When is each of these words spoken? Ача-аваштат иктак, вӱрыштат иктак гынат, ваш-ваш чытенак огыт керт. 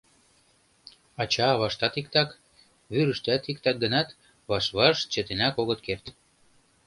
Ача-аваштат 1.21 1.93
иктак, 1.99 2.29
вӱрыштат 2.93 3.41
иктак 3.51 3.75
гынат, 3.83 4.09
ваш-ваш 4.49 4.97
чытенак 5.11 5.55
огыт 5.61 5.79
керт. 5.87 6.05